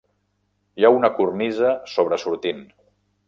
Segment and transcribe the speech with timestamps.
[0.81, 2.65] Hi ha una cornisa sobresortint.